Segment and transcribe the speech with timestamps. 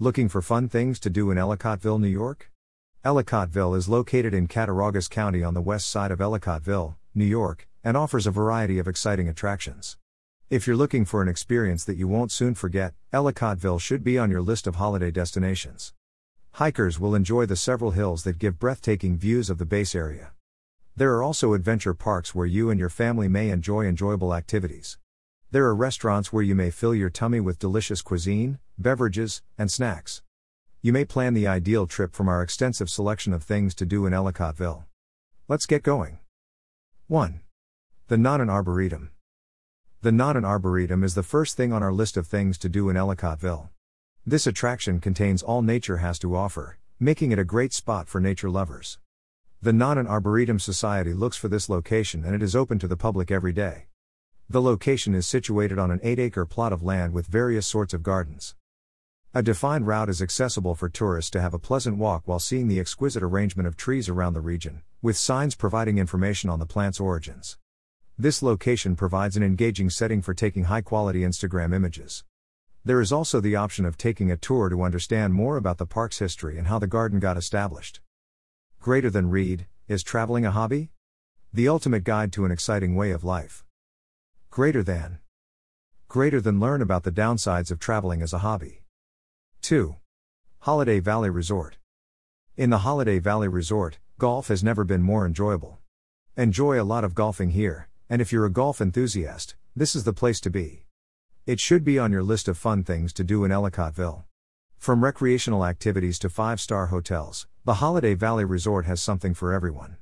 [0.00, 2.52] Looking for fun things to do in Ellicottville, New York?
[3.04, 7.96] Ellicottville is located in Cattaraugus County on the west side of Ellicottville, New York, and
[7.96, 9.98] offers a variety of exciting attractions.
[10.50, 14.30] If you're looking for an experience that you won't soon forget, Ellicottville should be on
[14.30, 15.94] your list of holiday destinations.
[16.52, 20.30] Hikers will enjoy the several hills that give breathtaking views of the base area.
[20.94, 24.96] There are also adventure parks where you and your family may enjoy enjoyable activities.
[25.50, 30.22] There are restaurants where you may fill your tummy with delicious cuisine, beverages, and snacks.
[30.80, 34.12] You may plan the ideal trip from our extensive selection of things to do in
[34.12, 34.84] Ellicottville.
[35.48, 36.20] Let's get going.
[37.08, 37.40] 1.
[38.06, 39.10] The Nonnen Arboretum.
[40.02, 42.96] The Nonnen Arboretum is the first thing on our list of things to do in
[42.96, 43.70] Ellicottville.
[44.24, 48.50] This attraction contains all nature has to offer, making it a great spot for nature
[48.50, 48.98] lovers.
[49.60, 53.30] The Nonnen Arboretum Society looks for this location and it is open to the public
[53.32, 53.86] every day.
[54.48, 58.04] The location is situated on an 8 acre plot of land with various sorts of
[58.04, 58.54] gardens.
[59.38, 62.80] A defined route is accessible for tourists to have a pleasant walk while seeing the
[62.80, 67.56] exquisite arrangement of trees around the region, with signs providing information on the plant's origins.
[68.18, 72.24] This location provides an engaging setting for taking high quality Instagram images.
[72.84, 76.18] There is also the option of taking a tour to understand more about the park's
[76.18, 78.00] history and how the garden got established.
[78.80, 80.90] Greater than read, is traveling a hobby?
[81.52, 83.64] The ultimate guide to an exciting way of life.
[84.50, 85.20] Greater than.
[86.08, 88.82] Greater than learn about the downsides of traveling as a hobby.
[89.68, 89.96] 2.
[90.60, 91.76] Holiday Valley Resort.
[92.56, 95.78] In the Holiday Valley Resort, golf has never been more enjoyable.
[96.38, 100.14] Enjoy a lot of golfing here, and if you're a golf enthusiast, this is the
[100.14, 100.86] place to be.
[101.44, 104.24] It should be on your list of fun things to do in Ellicottville.
[104.78, 109.98] From recreational activities to five star hotels, the Holiday Valley Resort has something for everyone.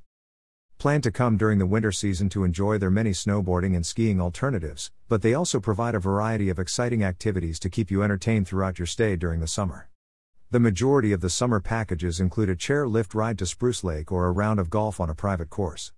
[0.78, 4.90] Plan to come during the winter season to enjoy their many snowboarding and skiing alternatives,
[5.08, 8.84] but they also provide a variety of exciting activities to keep you entertained throughout your
[8.84, 9.88] stay during the summer.
[10.50, 14.26] The majority of the summer packages include a chair lift ride to Spruce Lake or
[14.26, 15.92] a round of golf on a private course.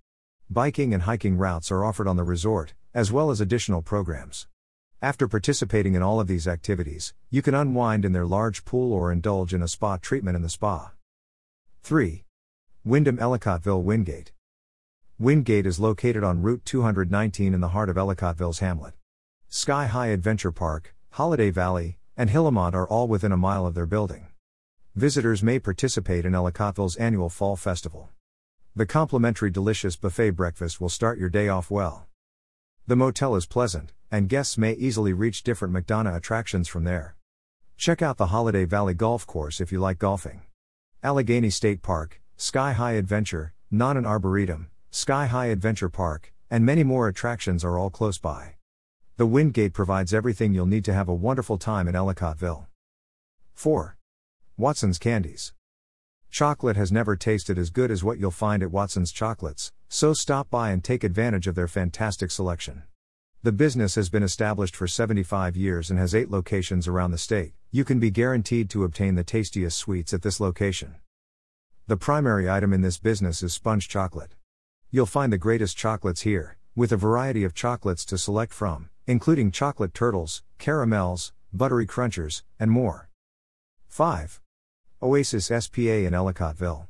[0.49, 4.47] Biking and hiking routes are offered on the resort, as well as additional programs.
[5.01, 9.11] After participating in all of these activities, you can unwind in their large pool or
[9.11, 10.93] indulge in a spa treatment in the spa.
[11.83, 12.23] 3.
[12.85, 14.31] Wyndham Ellicottville Wingate.
[15.21, 18.93] Wingate is located on Route 219 in the heart of Ellicottville's hamlet.
[19.49, 23.85] Sky High Adventure Park, Holiday Valley, and Hillamont are all within a mile of their
[23.85, 24.27] building.
[24.95, 28.07] Visitors may participate in Ellicottville's annual Fall Festival.
[28.73, 32.07] The complimentary delicious buffet breakfast will start your day off well.
[32.87, 37.17] The motel is pleasant, and guests may easily reach different McDonough attractions from there.
[37.75, 40.43] Check out the Holiday Valley Golf Course if you like golfing.
[41.03, 47.07] Allegheny State Park, Sky High Adventure, Nonnen Arboretum, Sky High Adventure Park, and many more
[47.07, 48.55] attractions are all close by.
[49.17, 52.65] The Wingate provides everything you'll need to have a wonderful time in Ellicottville.
[53.53, 53.97] 4.
[54.57, 55.53] Watson's Candies.
[56.31, 60.49] Chocolate has never tasted as good as what you'll find at Watson's Chocolates, so stop
[60.49, 62.81] by and take advantage of their fantastic selection.
[63.43, 67.53] The business has been established for 75 years and has 8 locations around the state.
[67.69, 70.95] You can be guaranteed to obtain the tastiest sweets at this location.
[71.85, 74.33] The primary item in this business is sponge chocolate.
[74.91, 79.51] You'll find the greatest chocolates here, with a variety of chocolates to select from, including
[79.51, 83.09] chocolate turtles, caramels, buttery crunchers, and more.
[83.87, 84.41] 5.
[85.01, 86.87] Oasis SPA in Ellicottville.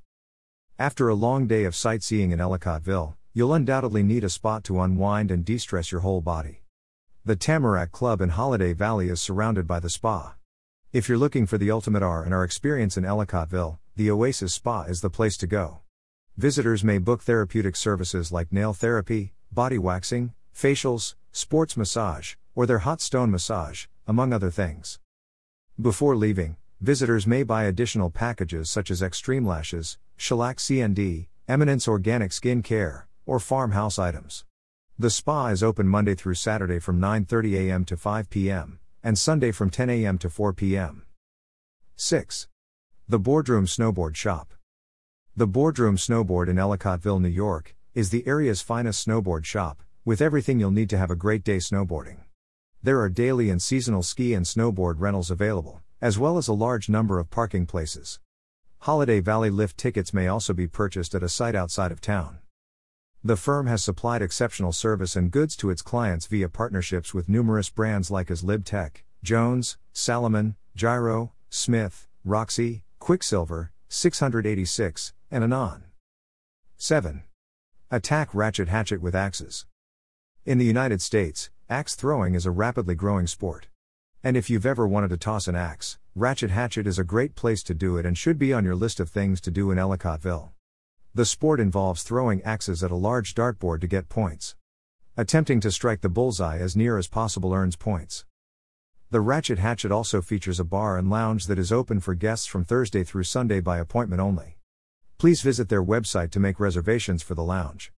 [0.78, 5.30] After a long day of sightseeing in Ellicottville, You'll undoubtedly need a spot to unwind
[5.30, 6.64] and de stress your whole body.
[7.24, 10.34] The Tamarack Club in Holiday Valley is surrounded by the spa.
[10.92, 14.84] If you're looking for the ultimate R and R experience in Ellicottville, the Oasis Spa
[14.84, 15.82] is the place to go.
[16.40, 22.86] Visitors may book therapeutic services like nail therapy, body waxing, facials, sports massage, or their
[22.88, 25.00] hot stone massage, among other things.
[25.82, 32.32] Before leaving, visitors may buy additional packages such as Extreme Lashes, Shellac CND, Eminence Organic
[32.32, 34.46] Skin Care, or farmhouse items.
[34.98, 37.84] The spa is open Monday through Saturday from 9:30 a.m.
[37.84, 38.80] to 5 p.m.
[39.04, 40.18] and Sunday from 10 a.m.
[40.20, 41.04] to 4 p.m.
[41.98, 42.48] 6.
[43.10, 44.54] The Boardroom Snowboard Shop.
[45.40, 50.60] The Boardroom Snowboard in Ellicottville, New York, is the area's finest snowboard shop, with everything
[50.60, 52.18] you'll need to have a great day snowboarding.
[52.84, 56.90] There are daily and seasonal ski and snowboard rentals available, as well as a large
[56.90, 58.20] number of parking places.
[58.80, 62.40] Holiday Valley lift tickets may also be purchased at a site outside of town.
[63.24, 67.70] The firm has supplied exceptional service and goods to its clients via partnerships with numerous
[67.70, 75.84] brands like as LibTech, Jones, Salomon, Giro, Smith, Roxy, Quiksilver, 686, and Anon.
[76.78, 77.24] 7.
[77.92, 79.68] Attack Ratchet Hatchet with Axes.
[80.44, 83.68] In the United States, axe throwing is a rapidly growing sport.
[84.24, 87.62] And if you've ever wanted to toss an axe, Ratchet Hatchet is a great place
[87.64, 90.50] to do it and should be on your list of things to do in Ellicottville.
[91.14, 94.56] The sport involves throwing axes at a large dartboard to get points.
[95.16, 98.26] Attempting to strike the bullseye as near as possible earns points.
[99.12, 102.66] The Ratchet Hatchet also features a bar and lounge that is open for guests from
[102.66, 104.59] Thursday through Sunday by appointment only.
[105.20, 107.92] Please visit their website to make reservations for the lounge.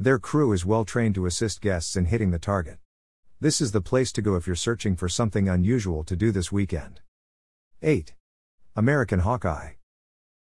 [0.00, 2.78] Their crew is well trained to assist guests in hitting the target.
[3.40, 6.50] This is the place to go if you're searching for something unusual to do this
[6.50, 7.02] weekend.
[7.82, 8.14] 8.
[8.74, 9.74] American Hawkeye.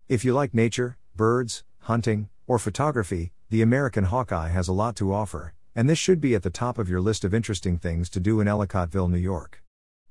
[0.09, 5.13] If you like nature, birds, hunting, or photography, the American Hawkeye has a lot to
[5.13, 8.19] offer, and this should be at the top of your list of interesting things to
[8.19, 9.63] do in Ellicottville, New York.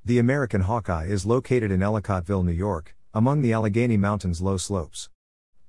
[0.07, 5.11] The American Hawkeye is located in Ellicottville, New York, among the Allegheny Mountains' low slopes.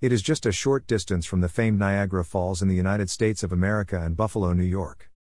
[0.01, 3.43] It is just a short distance from the famed Niagara Falls in the United States
[3.43, 5.11] of America and Buffalo, New York.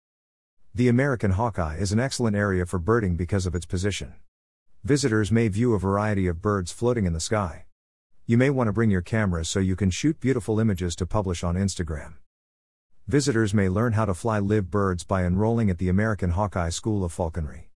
[0.72, 4.14] The American hawkeye is an excellent area for birding because of its position.
[4.84, 7.64] Visitors may view a variety of birds floating in the sky.
[8.24, 11.42] You may want to bring your camera so you can shoot beautiful images to publish
[11.42, 12.14] on Instagram.
[13.08, 17.04] Visitors may learn how to fly live birds by enrolling at the American Hawkeye School
[17.04, 17.70] of Falconry.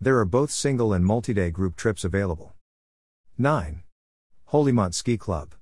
[0.00, 2.54] There are both single and multi day group trips available.
[3.36, 3.82] 9.
[4.50, 5.54] Holymont Ski Club.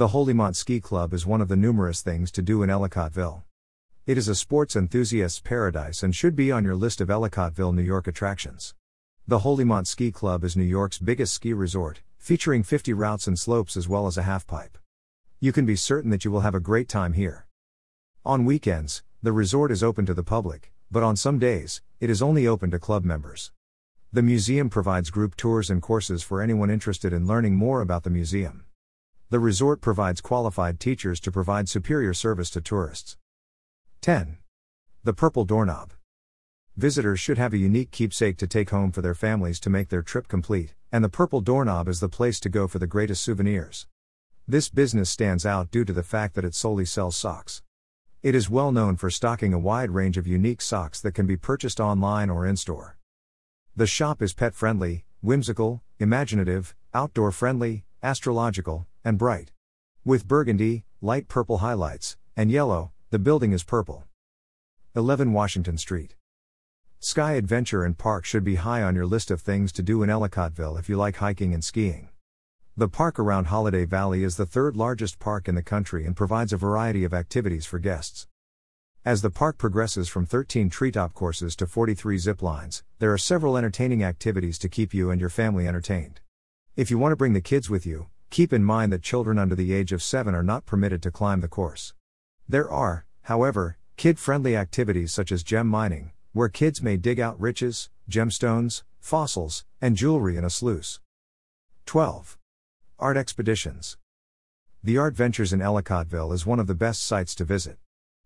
[0.00, 3.42] The Holymont Ski Club is one of the numerous things to do in Ellicottville.
[4.06, 7.82] It is a sports enthusiast's paradise and should be on your list of Ellicottville, New
[7.82, 8.74] York attractions.
[9.28, 13.76] The Holymont Ski Club is New York's biggest ski resort, featuring 50 routes and slopes
[13.76, 14.78] as well as a halfpipe.
[15.38, 17.46] You can be certain that you will have a great time here.
[18.24, 22.22] On weekends, the resort is open to the public, but on some days, it is
[22.22, 23.52] only open to club members.
[24.14, 28.08] The museum provides group tours and courses for anyone interested in learning more about the
[28.08, 28.64] museum.
[29.30, 33.16] The resort provides qualified teachers to provide superior service to tourists.
[34.00, 34.38] 10.
[35.04, 35.92] The Purple Doorknob.
[36.76, 40.02] Visitors should have a unique keepsake to take home for their families to make their
[40.02, 43.86] trip complete, and the Purple Doorknob is the place to go for the greatest souvenirs.
[44.48, 47.62] This business stands out due to the fact that it solely sells socks.
[48.24, 51.36] It is well known for stocking a wide range of unique socks that can be
[51.36, 52.98] purchased online or in store.
[53.76, 59.52] The shop is pet friendly, whimsical, imaginative, outdoor friendly, astrological, and bright.
[60.04, 64.04] With burgundy, light purple highlights, and yellow, the building is purple.
[64.94, 66.14] 11 Washington Street.
[66.98, 70.10] Sky Adventure and Park should be high on your list of things to do in
[70.10, 72.08] Ellicottville if you like hiking and skiing.
[72.76, 76.52] The park around Holiday Valley is the third largest park in the country and provides
[76.52, 78.26] a variety of activities for guests.
[79.04, 83.56] As the park progresses from 13 treetop courses to 43 zip lines, there are several
[83.56, 86.20] entertaining activities to keep you and your family entertained.
[86.76, 89.56] If you want to bring the kids with you, keep in mind that children under
[89.56, 91.94] the age of 7 are not permitted to climb the course.
[92.48, 97.40] There are, however, kid friendly activities such as gem mining, where kids may dig out
[97.40, 101.00] riches, gemstones, fossils, and jewelry in a sluice.
[101.86, 102.38] 12.
[103.00, 103.96] Art Expeditions.
[104.82, 107.78] The Art Ventures in Ellicottville is one of the best sites to visit.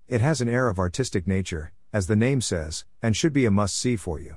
[0.06, 3.50] It has an air of artistic nature, as the name says, and should be a
[3.50, 4.36] must see for you.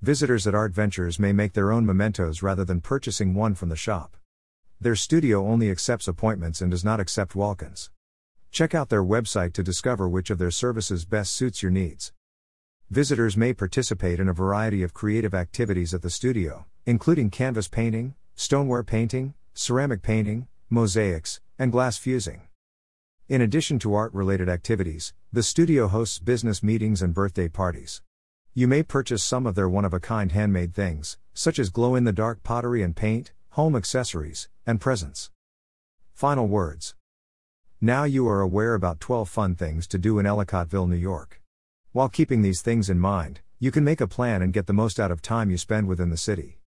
[0.00, 3.76] Visitors at Art Ventures may make their own mementos rather than purchasing one from the
[3.76, 4.16] shop.
[4.82, 7.92] Their studio only accepts appointments and does not accept walk ins.
[8.50, 12.12] Check out their website to discover which of their services best suits your needs.
[12.90, 18.16] Visitors may participate in a variety of creative activities at the studio, including canvas painting,
[18.34, 22.48] stoneware painting, ceramic painting, mosaics, and glass fusing.
[23.28, 28.02] In addition to art related activities, the studio hosts business meetings and birthday parties.
[28.52, 31.94] You may purchase some of their one of a kind handmade things, such as glow
[31.94, 35.30] in the dark pottery and paint, home accessories, and presents.
[36.14, 36.94] Final words.
[37.82, 41.42] Now you are aware about 12 fun things to do in Ellicottville, New York.
[41.92, 44.98] While keeping these things in mind, you can make a plan and get the most
[44.98, 46.60] out of time you spend within the city.